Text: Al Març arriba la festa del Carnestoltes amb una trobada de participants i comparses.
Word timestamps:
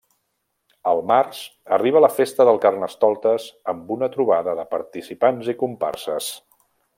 Al 0.91 1.01
Març 1.11 1.41
arriba 1.77 2.01
la 2.05 2.09
festa 2.21 2.47
del 2.49 2.57
Carnestoltes 2.63 3.45
amb 3.75 3.93
una 3.99 4.09
trobada 4.17 4.57
de 4.61 4.67
participants 4.75 5.53
i 5.55 5.57
comparses. 5.65 6.33